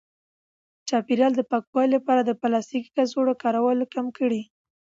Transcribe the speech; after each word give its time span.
د 0.77 0.79
چاپیریال 0.89 1.33
د 1.35 1.41
پاکوالي 1.51 1.91
لپاره 1.97 2.21
د 2.23 2.31
پلاستیکي 2.41 2.89
کڅوړو 2.97 3.33
کارول 3.43 3.79
کم 3.93 4.05
کړئ. 4.17 4.41